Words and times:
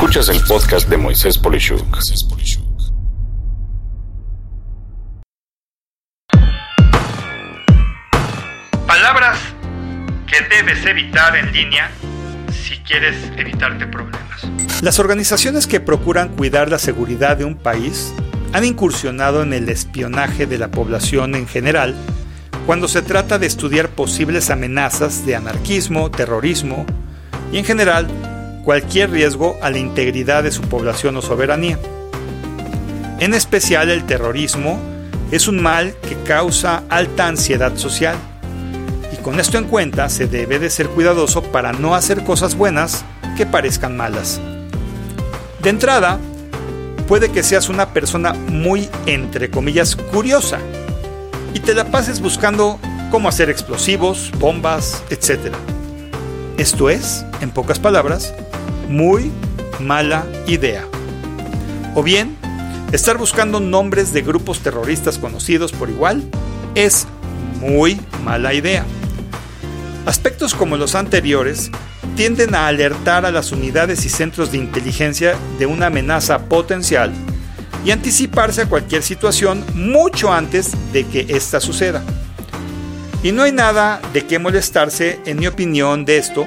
Escuchas 0.00 0.30
el 0.30 0.42
podcast 0.44 0.88
de 0.88 0.96
Moisés 0.96 1.36
Polishuk. 1.36 1.84
Palabras 8.86 9.38
que 10.26 10.40
debes 10.48 10.86
evitar 10.86 11.36
en 11.36 11.52
línea 11.52 11.90
si 12.50 12.78
quieres 12.78 13.14
evitarte 13.36 13.86
problemas. 13.88 14.48
Las 14.80 14.98
organizaciones 14.98 15.66
que 15.66 15.80
procuran 15.80 16.30
cuidar 16.30 16.70
la 16.70 16.78
seguridad 16.78 17.36
de 17.36 17.44
un 17.44 17.56
país 17.56 18.14
han 18.54 18.64
incursionado 18.64 19.42
en 19.42 19.52
el 19.52 19.68
espionaje 19.68 20.46
de 20.46 20.56
la 20.56 20.70
población 20.70 21.34
en 21.34 21.46
general 21.46 21.94
cuando 22.64 22.88
se 22.88 23.02
trata 23.02 23.38
de 23.38 23.46
estudiar 23.46 23.90
posibles 23.90 24.48
amenazas 24.48 25.26
de 25.26 25.36
anarquismo, 25.36 26.10
terrorismo 26.10 26.86
y 27.52 27.58
en 27.58 27.66
general 27.66 28.08
cualquier 28.64 29.10
riesgo 29.10 29.56
a 29.62 29.70
la 29.70 29.78
integridad 29.78 30.42
de 30.42 30.52
su 30.52 30.62
población 30.62 31.16
o 31.16 31.22
soberanía. 31.22 31.78
En 33.18 33.34
especial 33.34 33.90
el 33.90 34.04
terrorismo 34.04 34.78
es 35.30 35.48
un 35.48 35.62
mal 35.62 35.94
que 36.08 36.16
causa 36.24 36.82
alta 36.88 37.26
ansiedad 37.26 37.76
social 37.76 38.16
y 39.12 39.16
con 39.22 39.38
esto 39.38 39.58
en 39.58 39.64
cuenta 39.64 40.08
se 40.08 40.26
debe 40.26 40.58
de 40.58 40.70
ser 40.70 40.88
cuidadoso 40.88 41.42
para 41.42 41.72
no 41.72 41.94
hacer 41.94 42.24
cosas 42.24 42.54
buenas 42.54 43.04
que 43.36 43.46
parezcan 43.46 43.96
malas. 43.96 44.40
De 45.62 45.70
entrada, 45.70 46.18
puede 47.06 47.30
que 47.30 47.42
seas 47.42 47.68
una 47.68 47.92
persona 47.92 48.32
muy, 48.32 48.88
entre 49.06 49.50
comillas, 49.50 49.96
curiosa 49.96 50.58
y 51.52 51.60
te 51.60 51.74
la 51.74 51.84
pases 51.90 52.20
buscando 52.20 52.78
cómo 53.10 53.28
hacer 53.28 53.50
explosivos, 53.50 54.30
bombas, 54.38 55.02
etc. 55.10 55.52
Esto 56.56 56.88
es, 56.88 57.24
en 57.40 57.50
pocas 57.50 57.78
palabras, 57.78 58.32
muy 58.90 59.30
mala 59.78 60.26
idea. 60.46 60.84
O 61.94 62.02
bien, 62.02 62.36
estar 62.92 63.16
buscando 63.16 63.60
nombres 63.60 64.12
de 64.12 64.22
grupos 64.22 64.60
terroristas 64.60 65.16
conocidos 65.16 65.72
por 65.72 65.88
igual 65.88 66.22
es 66.74 67.06
muy 67.60 68.00
mala 68.24 68.52
idea. 68.52 68.84
Aspectos 70.06 70.54
como 70.54 70.76
los 70.76 70.94
anteriores 70.94 71.70
tienden 72.16 72.54
a 72.54 72.66
alertar 72.66 73.24
a 73.24 73.30
las 73.30 73.52
unidades 73.52 74.04
y 74.04 74.08
centros 74.08 74.50
de 74.50 74.58
inteligencia 74.58 75.36
de 75.58 75.66
una 75.66 75.86
amenaza 75.86 76.40
potencial 76.46 77.12
y 77.84 77.92
anticiparse 77.92 78.62
a 78.62 78.68
cualquier 78.68 79.02
situación 79.02 79.64
mucho 79.74 80.32
antes 80.32 80.72
de 80.92 81.06
que 81.06 81.26
ésta 81.28 81.60
suceda. 81.60 82.02
Y 83.22 83.32
no 83.32 83.42
hay 83.42 83.52
nada 83.52 84.00
de 84.12 84.26
qué 84.26 84.38
molestarse, 84.38 85.20
en 85.26 85.38
mi 85.38 85.46
opinión, 85.46 86.04
de 86.04 86.16
esto, 86.16 86.46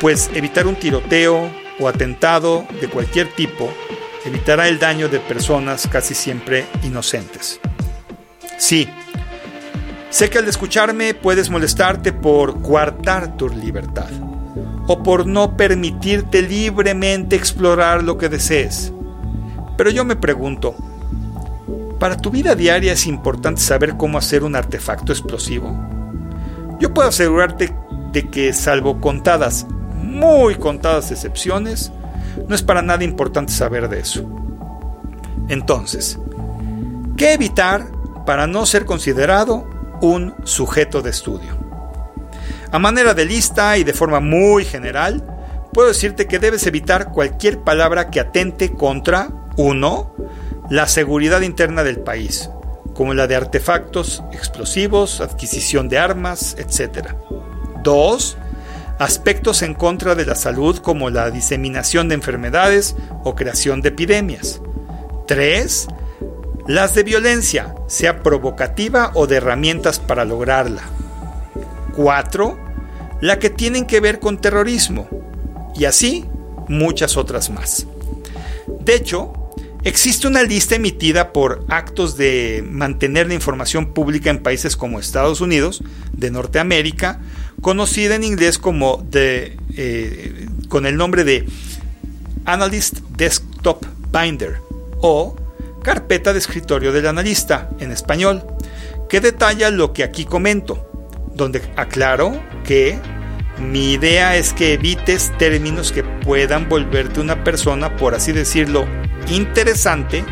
pues 0.00 0.30
evitar 0.34 0.66
un 0.66 0.76
tiroteo 0.76 1.50
o 1.78 1.88
atentado 1.88 2.66
de 2.80 2.88
cualquier 2.88 3.28
tipo 3.28 3.72
evitará 4.24 4.68
el 4.68 4.78
daño 4.78 5.08
de 5.08 5.20
personas 5.20 5.86
casi 5.90 6.14
siempre 6.14 6.66
inocentes. 6.82 7.60
Sí, 8.58 8.88
sé 10.10 10.30
que 10.30 10.38
al 10.38 10.48
escucharme 10.48 11.14
puedes 11.14 11.50
molestarte 11.50 12.12
por 12.12 12.60
coartar 12.62 13.36
tu 13.36 13.48
libertad 13.48 14.10
o 14.88 15.02
por 15.02 15.26
no 15.26 15.56
permitirte 15.56 16.42
libremente 16.42 17.36
explorar 17.36 18.02
lo 18.02 18.18
que 18.18 18.28
desees. 18.28 18.92
Pero 19.76 19.90
yo 19.90 20.04
me 20.04 20.16
pregunto, 20.16 20.74
¿para 21.98 22.16
tu 22.16 22.30
vida 22.30 22.54
diaria 22.54 22.92
es 22.92 23.06
importante 23.06 23.60
saber 23.60 23.96
cómo 23.96 24.18
hacer 24.18 24.42
un 24.42 24.56
artefacto 24.56 25.12
explosivo? 25.12 25.76
Yo 26.80 26.92
puedo 26.92 27.08
asegurarte 27.08 27.74
de 28.12 28.28
que 28.28 28.52
salvo 28.52 29.00
contadas 29.00 29.66
muy 30.06 30.54
contadas 30.54 31.10
excepciones, 31.10 31.92
no 32.48 32.54
es 32.54 32.62
para 32.62 32.82
nada 32.82 33.04
importante 33.04 33.52
saber 33.52 33.88
de 33.88 34.00
eso. 34.00 34.24
Entonces, 35.48 36.18
¿qué 37.16 37.32
evitar 37.32 37.86
para 38.24 38.46
no 38.46 38.66
ser 38.66 38.84
considerado 38.84 39.68
un 40.00 40.34
sujeto 40.44 41.02
de 41.02 41.10
estudio? 41.10 41.56
A 42.72 42.78
manera 42.78 43.14
de 43.14 43.24
lista 43.24 43.78
y 43.78 43.84
de 43.84 43.92
forma 43.92 44.20
muy 44.20 44.64
general, 44.64 45.24
puedo 45.72 45.88
decirte 45.88 46.26
que 46.26 46.38
debes 46.38 46.66
evitar 46.66 47.12
cualquier 47.12 47.60
palabra 47.60 48.10
que 48.10 48.20
atente 48.20 48.72
contra 48.72 49.28
1. 49.56 50.14
La 50.70 50.88
seguridad 50.88 51.42
interna 51.42 51.84
del 51.84 52.00
país, 52.00 52.50
como 52.92 53.14
la 53.14 53.26
de 53.28 53.36
artefactos 53.36 54.22
explosivos, 54.32 55.20
adquisición 55.20 55.88
de 55.88 55.98
armas, 55.98 56.56
etc. 56.58 57.14
2 57.84 58.36
aspectos 58.98 59.62
en 59.62 59.74
contra 59.74 60.14
de 60.14 60.26
la 60.26 60.34
salud 60.34 60.78
como 60.78 61.10
la 61.10 61.30
diseminación 61.30 62.08
de 62.08 62.14
enfermedades 62.14 62.96
o 63.24 63.34
creación 63.34 63.82
de 63.82 63.90
epidemias. 63.90 64.60
3. 65.26 65.88
Las 66.66 66.94
de 66.94 67.02
violencia, 67.02 67.74
sea 67.86 68.22
provocativa 68.22 69.12
o 69.14 69.26
de 69.26 69.36
herramientas 69.36 69.98
para 69.98 70.24
lograrla. 70.24 70.82
4. 71.94 72.58
La 73.20 73.38
que 73.38 73.50
tienen 73.50 73.86
que 73.86 74.00
ver 74.00 74.18
con 74.18 74.38
terrorismo. 74.38 75.08
Y 75.74 75.84
así 75.84 76.24
muchas 76.68 77.16
otras 77.16 77.50
más. 77.50 77.86
De 78.80 78.94
hecho, 78.94 79.32
existe 79.84 80.26
una 80.26 80.42
lista 80.42 80.74
emitida 80.74 81.32
por 81.32 81.64
actos 81.68 82.16
de 82.16 82.64
mantener 82.68 83.28
la 83.28 83.34
información 83.34 83.92
pública 83.92 84.30
en 84.30 84.42
países 84.42 84.76
como 84.76 84.98
Estados 84.98 85.40
Unidos, 85.40 85.82
de 86.12 86.30
Norteamérica, 86.30 87.20
conocida 87.60 88.14
en 88.14 88.24
inglés 88.24 88.58
como 88.58 89.04
eh, 89.12 90.46
con 90.68 90.86
el 90.86 90.96
nombre 90.96 91.24
de 91.24 91.46
Analyst 92.44 93.00
Desktop 93.16 93.84
Binder 94.12 94.60
o 95.00 95.36
carpeta 95.82 96.32
de 96.32 96.38
escritorio 96.38 96.92
del 96.92 97.06
analista 97.06 97.70
en 97.78 97.92
español, 97.92 98.44
que 99.08 99.20
detalla 99.20 99.70
lo 99.70 99.92
que 99.92 100.02
aquí 100.02 100.24
comento, 100.24 100.90
donde 101.34 101.62
aclaro 101.76 102.40
que 102.64 102.98
mi 103.58 103.92
idea 103.92 104.36
es 104.36 104.52
que 104.52 104.74
evites 104.74 105.32
términos 105.38 105.92
que 105.92 106.02
puedan 106.02 106.68
volverte 106.68 107.20
una 107.20 107.44
persona, 107.44 107.96
por 107.96 108.14
así 108.14 108.32
decirlo, 108.32 108.86
interesante, 109.28 110.24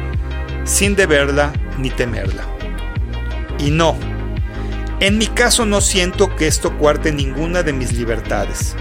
sin 0.64 0.96
deberla 0.96 1.52
ni 1.78 1.90
temerla. 1.90 2.44
Y 3.58 3.70
no, 3.70 3.96
en 5.00 5.18
mi 5.18 5.26
caso 5.26 5.66
no 5.66 5.80
siento 5.80 6.34
que 6.36 6.46
esto 6.46 6.76
cuarte 6.78 7.12
ninguna 7.12 7.62
de 7.62 7.72
mis 7.72 7.92
libertades. 7.92 8.76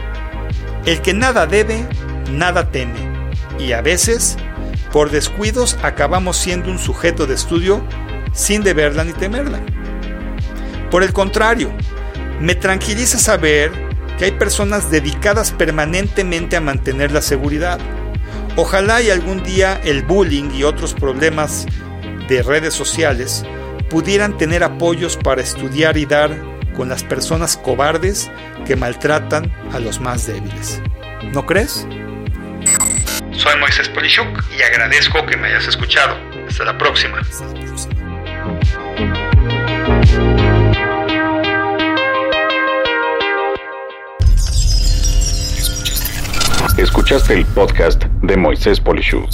El 0.85 1.01
que 1.01 1.13
nada 1.13 1.47
debe, 1.47 1.87
nada 2.31 2.69
teme. 2.69 3.11
Y 3.59 3.71
a 3.71 3.81
veces, 3.81 4.37
por 4.91 5.09
descuidos, 5.09 5.77
acabamos 5.81 6.37
siendo 6.37 6.69
un 6.69 6.79
sujeto 6.79 7.25
de 7.25 7.35
estudio 7.35 7.83
sin 8.31 8.63
deberla 8.63 9.03
ni 9.03 9.13
temerla. 9.13 9.59
Por 10.91 11.03
el 11.03 11.13
contrario, 11.13 11.71
me 12.39 12.55
tranquiliza 12.55 13.17
saber 13.17 13.71
que 14.17 14.25
hay 14.25 14.31
personas 14.31 14.91
dedicadas 14.91 15.51
permanentemente 15.51 16.55
a 16.55 16.61
mantener 16.61 17.11
la 17.11 17.21
seguridad. 17.21 17.79
Ojalá 18.55 19.01
y 19.01 19.09
algún 19.09 19.41
día 19.43 19.81
el 19.83 20.03
bullying 20.03 20.51
y 20.51 20.63
otros 20.63 20.93
problemas 20.93 21.65
de 22.27 22.43
redes 22.43 22.73
sociales 22.73 23.43
pudieran 23.89 24.37
tener 24.37 24.63
apoyos 24.63 25.17
para 25.17 25.41
estudiar 25.41 25.97
y 25.97 26.05
dar 26.05 26.31
con 26.75 26.89
las 26.89 27.03
personas 27.03 27.57
cobardes 27.57 28.31
que 28.65 28.75
maltratan 28.75 29.51
a 29.71 29.79
los 29.79 29.99
más 29.99 30.27
débiles. 30.27 30.81
¿No 31.33 31.45
crees? 31.45 31.87
Soy 33.31 33.59
Moisés 33.59 33.89
Polishuk 33.89 34.43
y 34.57 34.61
agradezco 34.61 35.25
que 35.25 35.37
me 35.37 35.47
hayas 35.47 35.67
escuchado. 35.67 36.17
Hasta 36.47 36.65
la 36.65 36.77
próxima. 36.77 37.21
Escuchaste 46.77 47.33
el 47.33 47.45
podcast 47.45 48.03
de 48.21 48.37
Moisés 48.37 48.79
Polishuk. 48.79 49.29